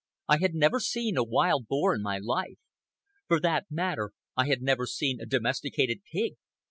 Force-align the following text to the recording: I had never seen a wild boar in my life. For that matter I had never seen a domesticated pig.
I 0.27 0.39
had 0.39 0.55
never 0.55 0.79
seen 0.79 1.15
a 1.15 1.23
wild 1.23 1.67
boar 1.67 1.93
in 1.93 2.01
my 2.01 2.17
life. 2.17 2.57
For 3.27 3.39
that 3.41 3.67
matter 3.69 4.13
I 4.35 4.47
had 4.47 4.63
never 4.63 4.87
seen 4.87 5.21
a 5.21 5.27
domesticated 5.27 6.01
pig. 6.11 6.37